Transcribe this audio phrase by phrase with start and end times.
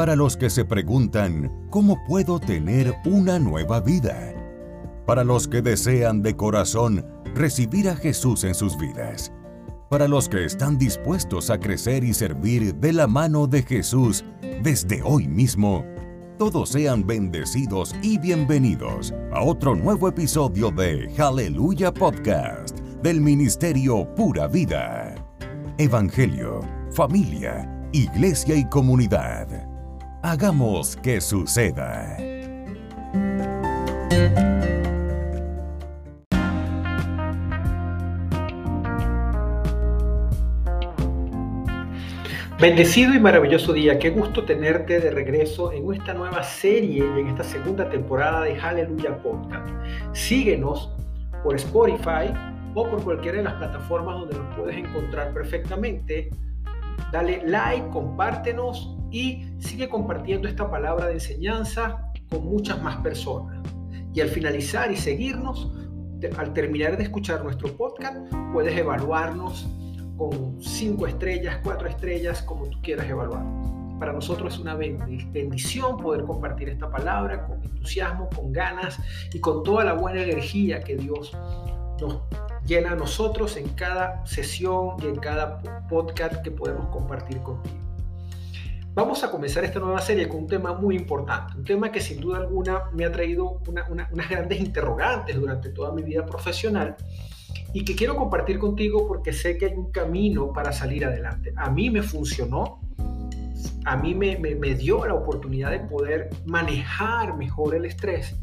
[0.00, 4.32] para los que se preguntan, ¿cómo puedo tener una nueva vida?
[5.04, 7.04] Para los que desean de corazón
[7.34, 9.30] recibir a Jesús en sus vidas.
[9.90, 14.24] Para los que están dispuestos a crecer y servir de la mano de Jesús
[14.62, 15.84] desde hoy mismo.
[16.38, 24.48] Todos sean bendecidos y bienvenidos a otro nuevo episodio de Aleluya Podcast del Ministerio Pura
[24.48, 25.14] Vida.
[25.76, 29.69] Evangelio, familia, iglesia y comunidad.
[30.22, 32.18] Hagamos que suceda.
[42.60, 47.28] Bendecido y maravilloso día, qué gusto tenerte de regreso en esta nueva serie y en
[47.28, 49.70] esta segunda temporada de Hallelujah Podcast.
[50.12, 50.94] Síguenos
[51.42, 52.30] por Spotify
[52.74, 56.28] o por cualquiera de las plataformas donde nos puedes encontrar perfectamente.
[57.10, 63.60] Dale like, compártenos y sigue compartiendo esta palabra de enseñanza con muchas más personas.
[64.12, 65.70] Y al finalizar y seguirnos,
[66.36, 68.16] al terminar de escuchar nuestro podcast,
[68.52, 69.68] puedes evaluarnos
[70.16, 73.44] con cinco estrellas, cuatro estrellas, como tú quieras evaluar.
[73.98, 78.98] Para nosotros es una bendición poder compartir esta palabra con entusiasmo, con ganas
[79.32, 81.32] y con toda la buena energía que Dios
[82.00, 82.20] nos
[82.66, 87.89] llena a nosotros en cada sesión y en cada podcast que podemos compartir contigo.
[88.92, 92.20] Vamos a comenzar esta nueva serie con un tema muy importante, un tema que sin
[92.20, 96.96] duda alguna me ha traído unas grandes interrogantes durante toda mi vida profesional
[97.72, 101.52] y que quiero compartir contigo porque sé que hay un camino para salir adelante.
[101.56, 102.80] A mí me funcionó,
[103.84, 108.34] a mí me, me, dio la oportunidad de poder manejar mejor el estrés.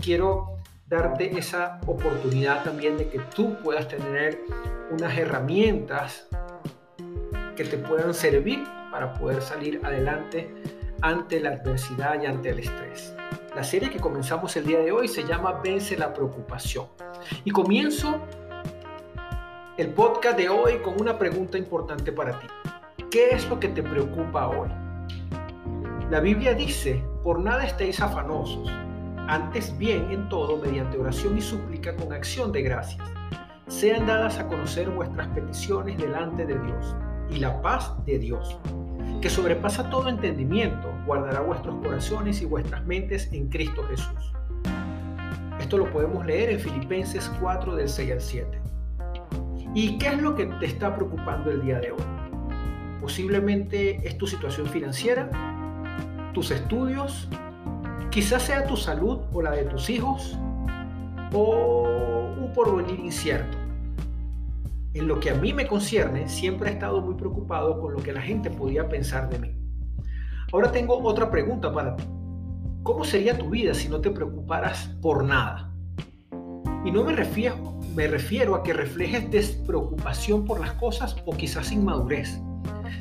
[0.00, 4.40] Quiero darte esa oportunidad también de que tú puedas tener
[4.92, 6.28] unas herramientas
[7.56, 8.62] que te puedan servir
[9.00, 10.54] para poder salir adelante
[11.00, 13.14] ante la adversidad y ante el estrés.
[13.56, 16.84] La serie que comenzamos el día de hoy se llama Vence la preocupación.
[17.42, 18.20] Y comienzo
[19.78, 22.46] el podcast de hoy con una pregunta importante para ti.
[23.10, 24.68] ¿Qué es lo que te preocupa hoy?
[26.10, 28.70] La Biblia dice, por nada estéis afanosos,
[29.28, 33.08] antes bien en todo, mediante oración y súplica con acción de gracias,
[33.66, 36.94] sean dadas a conocer vuestras peticiones delante de Dios,
[37.30, 38.58] y la paz de Dios,
[39.20, 44.32] que sobrepasa todo entendimiento, guardará vuestros corazones y vuestras mentes en Cristo Jesús.
[45.60, 48.60] Esto lo podemos leer en Filipenses 4 del 6 al 7.
[49.74, 52.02] ¿Y qué es lo que te está preocupando el día de hoy?
[53.00, 55.30] Posiblemente es tu situación financiera,
[56.32, 57.28] tus estudios,
[58.10, 60.38] quizás sea tu salud o la de tus hijos,
[61.32, 61.86] o
[62.38, 63.56] un porvenir incierto.
[64.92, 68.12] En lo que a mí me concierne, siempre he estado muy preocupado con lo que
[68.12, 69.56] la gente podía pensar de mí.
[70.52, 72.04] Ahora tengo otra pregunta para ti.
[72.82, 75.72] ¿Cómo sería tu vida si no te preocuparas por nada?
[76.84, 81.70] Y no me refiero, me refiero a que reflejes despreocupación por las cosas o quizás
[81.70, 82.40] inmadurez,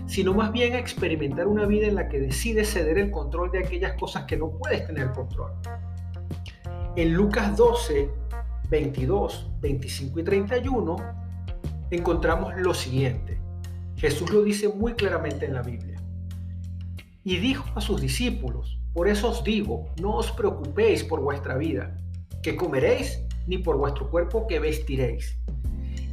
[0.06, 3.60] sino más bien a experimentar una vida en la que decides ceder el control de
[3.60, 5.54] aquellas cosas que no puedes tener control.
[6.96, 8.12] En Lucas 12,
[8.70, 11.29] 22, 25 y 31
[11.92, 13.40] encontramos lo siguiente.
[13.96, 16.02] Jesús lo dice muy claramente en la Biblia.
[17.24, 21.96] Y dijo a sus discípulos, por eso os digo, no os preocupéis por vuestra vida,
[22.42, 25.38] que comeréis ni por vuestro cuerpo que vestiréis.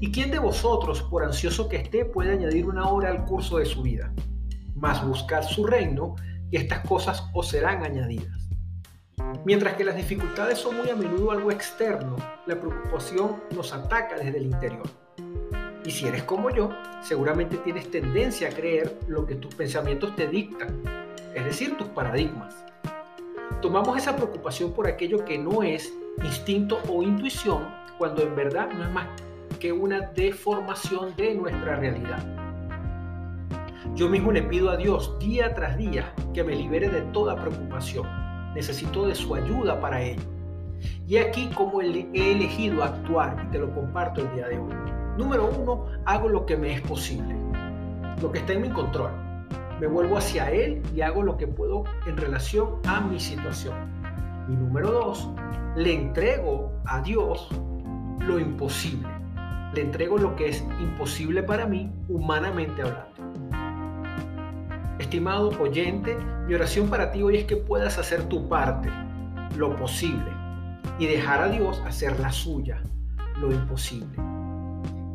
[0.00, 3.64] ¿Y quién de vosotros, por ansioso que esté, puede añadir una hora al curso de
[3.64, 4.12] su vida?
[4.74, 6.16] Mas buscad su reino
[6.50, 8.48] y estas cosas os serán añadidas.
[9.44, 12.16] Mientras que las dificultades son muy a menudo algo externo,
[12.46, 15.05] la preocupación nos ataca desde el interior.
[15.86, 16.70] Y si eres como yo,
[17.00, 20.82] seguramente tienes tendencia a creer lo que tus pensamientos te dictan,
[21.32, 22.56] es decir, tus paradigmas.
[23.62, 25.94] Tomamos esa preocupación por aquello que no es
[26.24, 29.06] instinto o intuición cuando en verdad no es más
[29.60, 32.18] que una deformación de nuestra realidad.
[33.94, 38.08] Yo mismo le pido a Dios día tras día que me libere de toda preocupación.
[38.54, 40.22] Necesito de su ayuda para ello.
[41.06, 44.95] Y aquí como he elegido actuar y te lo comparto el día de hoy.
[45.16, 47.34] Número uno, hago lo que me es posible,
[48.20, 49.10] lo que está en mi control.
[49.80, 53.74] Me vuelvo hacia Él y hago lo que puedo en relación a mi situación.
[54.48, 55.30] Y número dos,
[55.74, 57.48] le entrego a Dios
[58.20, 59.08] lo imposible.
[59.74, 63.16] Le entrego lo que es imposible para mí, humanamente hablando.
[64.98, 66.16] Estimado oyente,
[66.46, 68.90] mi oración para ti hoy es que puedas hacer tu parte,
[69.56, 70.30] lo posible,
[70.98, 72.82] y dejar a Dios hacer la suya,
[73.38, 74.16] lo imposible.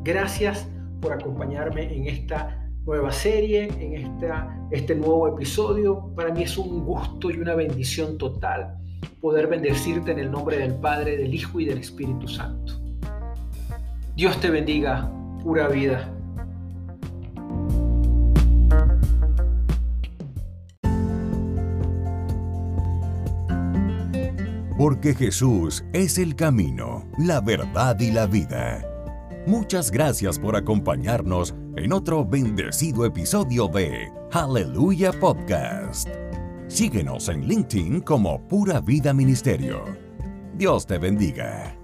[0.03, 0.68] Gracias
[1.00, 6.12] por acompañarme en esta nueva serie, en esta, este nuevo episodio.
[6.15, 8.77] Para mí es un gusto y una bendición total
[9.19, 12.81] poder bendecirte en el nombre del Padre, del Hijo y del Espíritu Santo.
[14.15, 15.12] Dios te bendiga,
[15.44, 16.12] pura vida.
[24.77, 28.91] Porque Jesús es el camino, la verdad y la vida.
[29.48, 36.08] Muchas gracias por acompañarnos en otro bendecido episodio de Aleluya Podcast.
[36.68, 39.84] Síguenos en LinkedIn como Pura Vida Ministerio.
[40.56, 41.76] Dios te bendiga.